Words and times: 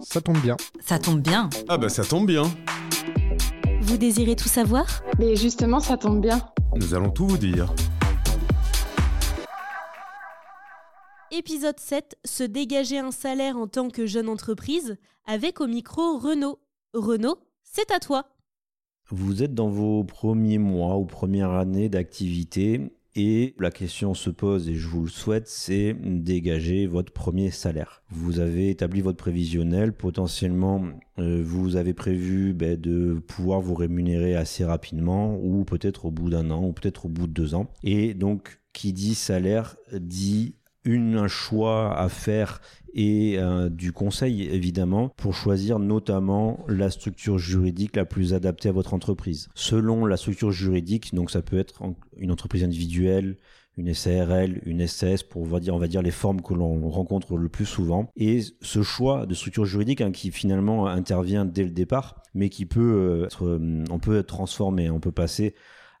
Ça 0.00 0.20
tombe 0.20 0.38
bien. 0.38 0.56
Ça 0.80 0.98
tombe 0.98 1.20
bien. 1.20 1.50
Ah 1.68 1.76
bah 1.76 1.88
ça 1.88 2.04
tombe 2.04 2.26
bien. 2.26 2.44
Vous 3.80 3.96
désirez 3.96 4.36
tout 4.36 4.48
savoir? 4.48 5.02
Mais 5.18 5.36
justement, 5.36 5.80
ça 5.80 5.96
tombe 5.96 6.20
bien. 6.20 6.40
Nous 6.76 6.94
allons 6.94 7.10
tout 7.10 7.26
vous 7.26 7.38
dire. 7.38 7.72
Épisode 11.30 11.78
7, 11.78 12.16
se 12.24 12.42
dégager 12.42 12.98
un 12.98 13.10
salaire 13.10 13.56
en 13.56 13.66
tant 13.66 13.88
que 13.88 14.06
jeune 14.06 14.28
entreprise, 14.28 14.96
avec 15.26 15.60
au 15.60 15.66
micro 15.66 16.18
Renaud. 16.18 16.58
Renaud, 16.94 17.38
c'est 17.62 17.90
à 17.90 17.98
toi. 17.98 18.24
Vous 19.10 19.42
êtes 19.42 19.54
dans 19.54 19.68
vos 19.68 20.04
premiers 20.04 20.58
mois 20.58 20.96
ou 20.96 21.04
premières 21.04 21.50
années 21.50 21.88
d'activité 21.88 22.92
et 23.16 23.54
la 23.58 23.70
question 23.70 24.14
se 24.14 24.30
pose, 24.30 24.68
et 24.68 24.74
je 24.74 24.86
vous 24.88 25.02
le 25.02 25.08
souhaite, 25.08 25.48
c'est 25.48 25.96
dégager 25.98 26.86
votre 26.86 27.12
premier 27.12 27.50
salaire. 27.50 28.02
Vous 28.10 28.38
avez 28.38 28.70
établi 28.70 29.00
votre 29.00 29.18
prévisionnel, 29.18 29.92
potentiellement 29.92 30.84
euh, 31.18 31.42
vous 31.44 31.76
avez 31.76 31.94
prévu 31.94 32.52
ben, 32.52 32.80
de 32.80 33.14
pouvoir 33.26 33.60
vous 33.60 33.74
rémunérer 33.74 34.36
assez 34.36 34.64
rapidement, 34.64 35.38
ou 35.42 35.64
peut-être 35.64 36.04
au 36.04 36.10
bout 36.10 36.30
d'un 36.30 36.50
an, 36.50 36.64
ou 36.64 36.72
peut-être 36.72 37.06
au 37.06 37.08
bout 37.08 37.26
de 37.26 37.32
deux 37.32 37.54
ans. 37.54 37.70
Et 37.82 38.14
donc, 38.14 38.60
qui 38.72 38.92
dit 38.92 39.14
salaire 39.14 39.76
dit 39.92 40.54
une, 40.84 41.16
un 41.16 41.28
choix 41.28 41.96
à 41.98 42.08
faire 42.08 42.60
et 42.94 43.38
euh, 43.38 43.68
du 43.68 43.92
conseil 43.92 44.44
évidemment 44.44 45.10
pour 45.16 45.34
choisir 45.34 45.78
notamment 45.78 46.64
la 46.68 46.90
structure 46.90 47.38
juridique 47.38 47.96
la 47.96 48.04
plus 48.04 48.34
adaptée 48.34 48.68
à 48.68 48.72
votre 48.72 48.94
entreprise. 48.94 49.48
Selon 49.54 50.06
la 50.06 50.16
structure 50.16 50.50
juridique, 50.50 51.14
donc 51.14 51.30
ça 51.30 51.42
peut 51.42 51.58
être 51.58 51.82
une 52.16 52.30
entreprise 52.30 52.64
individuelle, 52.64 53.36
une 53.78 53.94
SARL, 53.94 54.60
une 54.66 54.86
SS, 54.86 55.22
pour 55.22 55.42
on 55.42 55.46
va 55.46 55.60
dire, 55.60 56.02
les 56.02 56.10
formes 56.10 56.42
que 56.42 56.52
l'on 56.52 56.88
rencontre 56.90 57.36
le 57.36 57.48
plus 57.48 57.64
souvent. 57.64 58.10
Et 58.16 58.40
ce 58.60 58.82
choix 58.82 59.24
de 59.24 59.34
structure 59.34 59.64
juridique 59.64 60.00
hein, 60.00 60.10
qui 60.10 60.32
finalement 60.32 60.86
intervient 60.86 61.44
dès 61.44 61.62
le 61.62 61.70
départ, 61.70 62.22
mais 62.34 62.48
qui 62.48 62.66
peut 62.66 62.80
euh, 62.80 63.26
être, 63.26 63.46
euh, 63.46 63.84
on 63.90 64.00
peut 64.00 64.18
être 64.18 64.26
transformé, 64.26 64.90
on 64.90 65.00
peut 65.00 65.12
passer 65.12 65.54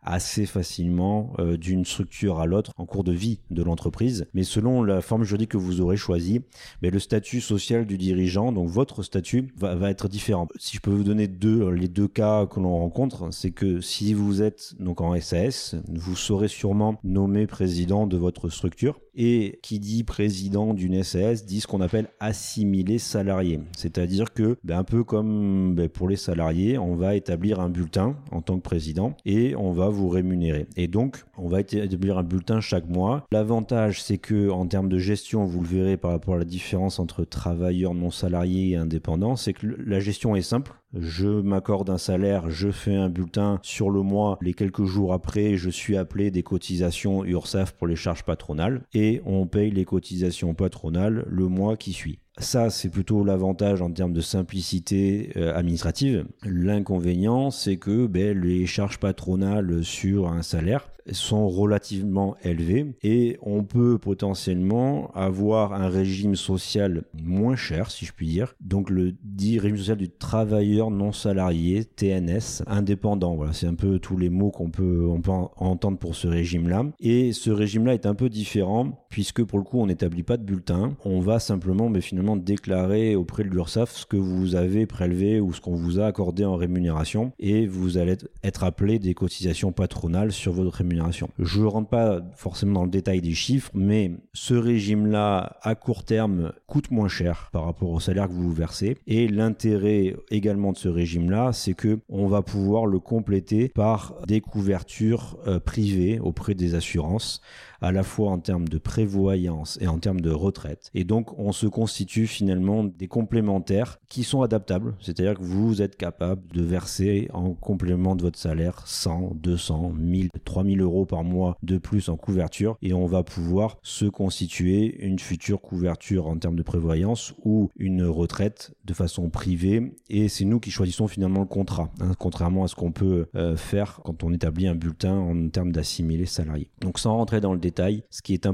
assez 0.08 0.46
facilement 0.46 1.32
euh, 1.38 1.56
d'une 1.56 1.84
structure 1.84 2.40
à 2.40 2.46
l'autre 2.46 2.72
en 2.78 2.86
cours 2.86 3.04
de 3.04 3.12
vie 3.12 3.40
de 3.50 3.62
l'entreprise. 3.62 4.26
Mais 4.32 4.42
selon 4.42 4.82
la 4.82 5.02
forme 5.02 5.24
juridique 5.24 5.50
que 5.50 5.58
vous 5.58 5.80
aurez 5.80 5.96
choisie, 5.96 6.40
le 6.82 6.98
statut 6.98 7.40
social 7.40 7.86
du 7.86 7.98
dirigeant, 7.98 8.50
donc 8.50 8.68
votre 8.68 9.02
statut, 9.02 9.52
va, 9.56 9.90
être 9.90 10.08
différent. 10.08 10.48
Si 10.58 10.76
je 10.76 10.80
peux 10.80 10.90
vous 10.90 11.04
donner 11.04 11.28
deux, 11.28 11.68
les 11.70 11.88
deux 11.88 12.08
cas 12.08 12.46
que 12.46 12.58
l'on 12.58 12.78
rencontre, 12.78 13.28
c'est 13.32 13.50
que 13.50 13.80
si 13.80 14.14
vous 14.14 14.42
êtes 14.42 14.74
donc 14.80 15.00
en 15.00 15.18
SAS, 15.20 15.76
vous 15.88 16.16
serez 16.16 16.48
sûrement 16.48 16.98
nommé 17.04 17.46
président 17.46 18.06
de 18.06 18.16
votre 18.16 18.48
structure. 18.48 18.98
Et 19.20 19.58
qui 19.62 19.80
dit 19.80 20.04
président 20.04 20.74
d'une 20.74 21.02
SAS 21.02 21.44
dit 21.44 21.60
ce 21.60 21.66
qu'on 21.66 21.80
appelle 21.80 22.08
assimilé 22.20 22.98
salarié. 22.98 23.58
C'est-à-dire 23.76 24.32
que, 24.32 24.56
ben, 24.62 24.78
un 24.78 24.84
peu 24.84 25.02
comme 25.02 25.74
ben, 25.74 25.88
pour 25.88 26.08
les 26.08 26.14
salariés, 26.14 26.78
on 26.78 26.94
va 26.94 27.16
établir 27.16 27.58
un 27.58 27.68
bulletin 27.68 28.16
en 28.30 28.42
tant 28.42 28.56
que 28.58 28.62
président 28.62 29.16
et 29.26 29.56
on 29.56 29.72
va 29.72 29.88
vous 29.88 29.97
rémunérer. 30.06 30.66
Et 30.76 30.86
donc, 30.86 31.24
on 31.36 31.48
va 31.48 31.60
établir 31.60 32.18
un 32.18 32.22
bulletin 32.22 32.60
chaque 32.60 32.88
mois. 32.88 33.26
L'avantage, 33.32 34.02
c'est 34.02 34.18
que 34.18 34.50
en 34.50 34.66
termes 34.68 34.88
de 34.88 34.98
gestion, 34.98 35.44
vous 35.44 35.60
le 35.60 35.66
verrez 35.66 35.96
par 35.96 36.12
rapport 36.12 36.34
à 36.34 36.38
la 36.38 36.44
différence 36.44 37.00
entre 37.00 37.24
travailleurs 37.24 37.94
non 37.94 38.10
salariés 38.10 38.70
et 38.70 38.76
indépendants, 38.76 39.34
c'est 39.34 39.54
que 39.54 39.66
la 39.66 39.98
gestion 39.98 40.36
est 40.36 40.42
simple 40.42 40.74
je 40.94 41.28
m'accorde 41.28 41.90
un 41.90 41.98
salaire, 41.98 42.48
je 42.50 42.70
fais 42.70 42.94
un 42.94 43.08
bulletin 43.08 43.58
sur 43.62 43.90
le 43.90 44.02
mois, 44.02 44.38
les 44.40 44.54
quelques 44.54 44.84
jours 44.84 45.12
après, 45.12 45.56
je 45.56 45.70
suis 45.70 45.96
appelé 45.96 46.30
des 46.30 46.42
cotisations 46.42 47.24
URSAF 47.24 47.72
pour 47.72 47.86
les 47.86 47.96
charges 47.96 48.24
patronales 48.24 48.82
et 48.94 49.20
on 49.26 49.46
paye 49.46 49.70
les 49.70 49.84
cotisations 49.84 50.54
patronales 50.54 51.24
le 51.28 51.48
mois 51.48 51.76
qui 51.76 51.92
suit. 51.92 52.20
Ça, 52.40 52.70
c'est 52.70 52.88
plutôt 52.88 53.24
l'avantage 53.24 53.82
en 53.82 53.90
termes 53.90 54.12
de 54.12 54.20
simplicité 54.20 55.32
euh, 55.36 55.56
administrative. 55.56 56.24
L'inconvénient, 56.44 57.50
c'est 57.50 57.78
que 57.78 58.06
ben, 58.06 58.40
les 58.40 58.64
charges 58.66 58.98
patronales 58.98 59.82
sur 59.82 60.28
un 60.28 60.42
salaire 60.42 60.88
sont 61.12 61.48
relativement 61.48 62.36
élevées 62.42 62.94
et 63.02 63.38
on 63.42 63.64
peut 63.64 63.98
potentiellement 63.98 65.10
avoir 65.12 65.72
un 65.72 65.88
régime 65.88 66.36
social 66.36 67.04
moins 67.14 67.56
cher, 67.56 67.90
si 67.90 68.04
je 68.04 68.12
puis 68.12 68.26
dire. 68.26 68.54
Donc 68.60 68.90
le 68.90 69.14
dit 69.22 69.58
régime 69.58 69.78
social 69.78 69.96
du 69.96 70.10
travailleur 70.10 70.90
non 70.90 71.12
salarié, 71.12 71.84
TNS, 71.84 72.62
indépendant. 72.66 73.36
Voilà, 73.36 73.52
c'est 73.52 73.66
un 73.66 73.74
peu 73.74 73.98
tous 73.98 74.16
les 74.16 74.30
mots 74.30 74.50
qu'on 74.50 74.70
peut, 74.70 75.08
peut 75.22 75.32
entendre 75.56 75.98
pour 75.98 76.14
ce 76.14 76.28
régime-là. 76.28 76.84
Et 77.00 77.32
ce 77.32 77.50
régime-là 77.50 77.94
est 77.94 78.06
un 78.06 78.14
peu 78.14 78.28
différent 78.28 79.06
puisque 79.08 79.42
pour 79.42 79.58
le 79.58 79.64
coup, 79.64 79.80
on 79.80 79.86
n'établit 79.86 80.22
pas 80.22 80.36
de 80.36 80.44
bulletin. 80.44 80.96
On 81.04 81.20
va 81.20 81.38
simplement, 81.38 81.88
mais 81.88 82.00
finalement, 82.00 82.36
déclarer 82.36 83.16
auprès 83.16 83.44
de 83.44 83.48
l'URSSAF 83.48 83.90
ce 83.96 84.06
que 84.06 84.16
vous 84.16 84.54
avez 84.54 84.86
prélevé 84.86 85.40
ou 85.40 85.52
ce 85.52 85.60
qu'on 85.60 85.74
vous 85.74 86.00
a 86.00 86.06
accordé 86.06 86.44
en 86.44 86.56
rémunération 86.56 87.32
et 87.38 87.66
vous 87.66 87.98
allez 87.98 88.16
être 88.42 88.64
appelé 88.64 88.98
des 88.98 89.14
cotisations 89.14 89.72
patronales 89.72 90.32
sur 90.32 90.52
votre 90.52 90.76
rémunération. 90.76 91.30
Je 91.38 91.60
ne 91.60 91.66
rentre 91.66 91.88
pas 91.88 92.20
forcément 92.36 92.74
dans 92.74 92.84
le 92.84 92.90
détail 92.90 93.20
des 93.20 93.34
chiffres, 93.34 93.70
mais 93.74 94.12
ce 94.32 94.54
régime-là, 94.54 95.58
à 95.62 95.74
court 95.74 96.04
terme, 96.04 96.52
coûte 96.66 96.90
moins 96.90 97.08
cher 97.08 97.48
par 97.52 97.64
rapport 97.64 97.90
au 97.90 98.00
salaire 98.00 98.28
que 98.28 98.34
vous 98.34 98.52
versez. 98.52 98.96
Et 99.06 99.28
l'intérêt 99.28 100.16
également 100.30 100.72
de 100.72 100.78
ce 100.78 100.88
régime-là, 100.88 101.52
c'est 101.52 101.74
que 101.74 101.98
on 102.08 102.26
va 102.26 102.42
pouvoir 102.42 102.86
le 102.86 102.98
compléter 102.98 103.68
par 103.68 104.14
des 104.26 104.40
couvertures 104.40 105.38
euh, 105.46 105.60
privées 105.60 106.18
auprès 106.20 106.54
des 106.54 106.74
assurances 106.74 107.40
à 107.80 107.92
la 107.92 108.02
fois 108.02 108.30
en 108.30 108.38
termes 108.38 108.68
de 108.68 108.78
prévoyance 108.98 109.78
et 109.80 109.86
en 109.86 110.00
termes 110.00 110.20
de 110.20 110.32
retraite. 110.32 110.90
Et 110.92 111.04
donc, 111.04 111.38
on 111.38 111.52
se 111.52 111.68
constitue 111.68 112.26
finalement 112.26 112.82
des 112.82 113.06
complémentaires 113.06 114.00
qui 114.08 114.24
sont 114.24 114.42
adaptables. 114.42 114.96
C'est-à-dire 115.00 115.38
que 115.38 115.44
vous 115.44 115.82
êtes 115.82 115.96
capable 115.96 116.42
de 116.52 116.62
verser 116.62 117.28
en 117.32 117.54
complément 117.54 118.16
de 118.16 118.22
votre 118.22 118.40
salaire 118.40 118.82
100, 118.86 119.36
200, 119.36 119.92
1000, 119.96 120.30
3000 120.44 120.80
euros 120.80 121.06
par 121.06 121.22
mois 121.22 121.56
de 121.62 121.78
plus 121.78 122.08
en 122.08 122.16
couverture 122.16 122.76
et 122.82 122.92
on 122.92 123.06
va 123.06 123.22
pouvoir 123.22 123.78
se 123.84 124.06
constituer 124.06 125.00
une 125.06 125.20
future 125.20 125.60
couverture 125.60 126.26
en 126.26 126.36
termes 126.36 126.56
de 126.56 126.64
prévoyance 126.64 127.34
ou 127.44 127.70
une 127.76 128.02
retraite 128.02 128.72
de 128.84 128.94
façon 128.94 129.30
privée 129.30 129.92
et 130.10 130.28
c'est 130.28 130.44
nous 130.44 130.58
qui 130.58 130.72
choisissons 130.72 131.06
finalement 131.06 131.40
le 131.40 131.46
contrat, 131.46 131.90
hein, 132.00 132.14
contrairement 132.18 132.64
à 132.64 132.68
ce 132.68 132.74
qu'on 132.74 132.90
peut 132.90 133.26
euh, 133.36 133.56
faire 133.56 134.00
quand 134.04 134.24
on 134.24 134.32
établit 134.32 134.66
un 134.66 134.74
bulletin 134.74 135.16
en 135.16 135.48
termes 135.50 135.70
d'assimilés 135.70 136.26
salariés. 136.26 136.70
Donc 136.80 136.98
sans 136.98 137.16
rentrer 137.16 137.40
dans 137.40 137.52
le 137.52 137.60
détail, 137.60 138.02
ce 138.10 138.22
qui 138.22 138.34
est 138.34 138.46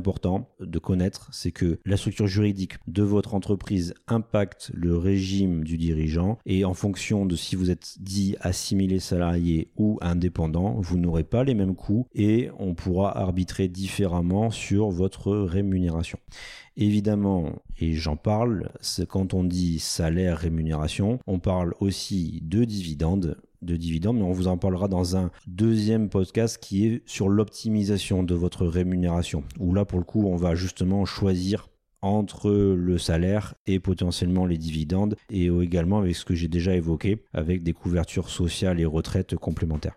de 0.60 0.78
connaître, 0.78 1.28
c'est 1.32 1.52
que 1.52 1.78
la 1.84 1.96
structure 1.96 2.26
juridique 2.26 2.74
de 2.86 3.02
votre 3.02 3.34
entreprise 3.34 3.94
impacte 4.06 4.70
le 4.74 4.96
régime 4.96 5.64
du 5.64 5.76
dirigeant 5.76 6.38
et 6.46 6.64
en 6.64 6.74
fonction 6.74 7.26
de 7.26 7.36
si 7.36 7.56
vous 7.56 7.70
êtes 7.70 7.96
dit 8.00 8.36
assimilé 8.40 8.98
salarié 8.98 9.68
ou 9.76 9.98
indépendant, 10.00 10.76
vous 10.78 10.98
n'aurez 10.98 11.24
pas 11.24 11.44
les 11.44 11.54
mêmes 11.54 11.74
coûts 11.74 12.06
et 12.14 12.50
on 12.58 12.74
pourra 12.74 13.16
arbitrer 13.18 13.68
différemment 13.68 14.50
sur 14.50 14.90
votre 14.90 15.32
rémunération. 15.32 16.18
Évidemment, 16.76 17.62
et 17.78 17.92
j'en 17.92 18.16
parle, 18.16 18.70
quand 19.08 19.32
on 19.32 19.44
dit 19.44 19.78
salaire 19.78 20.38
rémunération, 20.38 21.20
on 21.26 21.38
parle 21.38 21.74
aussi 21.78 22.40
de 22.42 22.64
dividendes 22.64 23.36
de 23.64 23.76
dividendes, 23.76 24.18
mais 24.18 24.24
on 24.24 24.32
vous 24.32 24.48
en 24.48 24.58
parlera 24.58 24.88
dans 24.88 25.16
un 25.16 25.30
deuxième 25.46 26.08
podcast 26.08 26.58
qui 26.58 26.86
est 26.86 27.02
sur 27.06 27.28
l'optimisation 27.28 28.22
de 28.22 28.34
votre 28.34 28.66
rémunération, 28.66 29.44
où 29.58 29.74
là 29.74 29.84
pour 29.84 29.98
le 29.98 30.04
coup 30.04 30.26
on 30.26 30.36
va 30.36 30.54
justement 30.54 31.04
choisir 31.04 31.68
entre 32.02 32.50
le 32.50 32.98
salaire 32.98 33.54
et 33.66 33.80
potentiellement 33.80 34.44
les 34.44 34.58
dividendes, 34.58 35.16
et 35.30 35.46
également 35.46 35.98
avec 35.98 36.14
ce 36.14 36.24
que 36.24 36.34
j'ai 36.34 36.48
déjà 36.48 36.74
évoqué, 36.74 37.22
avec 37.32 37.62
des 37.62 37.72
couvertures 37.72 38.28
sociales 38.28 38.78
et 38.78 38.84
retraites 38.84 39.36
complémentaires. 39.36 39.96